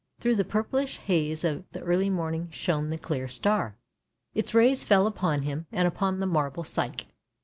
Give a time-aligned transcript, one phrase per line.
[0.19, 3.77] Through the purplish haze of the early morning shone the clear star;
[4.33, 7.05] its rays fell upon him and upon the marble Psyche.